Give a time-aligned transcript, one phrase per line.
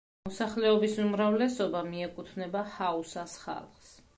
[0.27, 3.97] მოსახლეობის უმრავლესობა მიეკუთვნება ჰაუსას ხალხს.